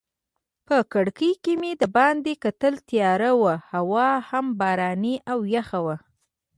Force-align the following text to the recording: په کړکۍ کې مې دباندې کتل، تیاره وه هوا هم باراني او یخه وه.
په 0.67 0.77
کړکۍ 0.93 1.31
کې 1.43 1.53
مې 1.61 1.71
دباندې 1.81 2.33
کتل، 2.43 2.73
تیاره 2.89 3.31
وه 3.41 3.55
هوا 3.73 4.09
هم 4.29 4.45
باراني 4.59 5.15
او 5.31 5.39
یخه 5.55 5.79
وه. 5.85 5.97